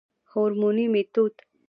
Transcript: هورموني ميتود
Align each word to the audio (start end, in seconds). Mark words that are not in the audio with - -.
هورموني 0.31 0.85
ميتود 0.93 1.33